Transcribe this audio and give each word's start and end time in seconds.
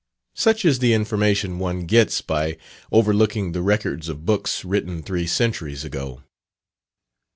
Such 0.33 0.65
is 0.65 0.79
the 0.79 0.95
information 0.95 1.59
one 1.59 1.81
gets 1.85 2.21
by 2.21 2.57
looking 2.91 3.43
over 3.45 3.51
the 3.53 3.61
records 3.61 4.09
of 4.09 4.25
books 4.25 4.65
written 4.65 5.03
three 5.03 5.27
centuries 5.27 5.83
ago. 5.85 6.23